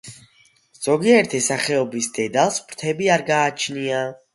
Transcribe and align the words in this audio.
ზოგიერთი 0.85 1.43
სახეობის 1.49 2.11
დედალს 2.19 2.61
ფრთები 2.69 3.15
არ 3.19 3.31
გააჩნია. 3.33 4.07